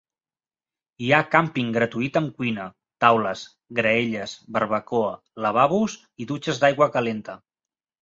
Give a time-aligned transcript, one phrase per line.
[1.07, 2.65] Hi ha càmping gratuït amb cuina,
[3.07, 3.45] taules,
[3.83, 5.15] graelles, barbacoa,
[5.49, 7.43] lavabos i dutxes d'aigua calenta.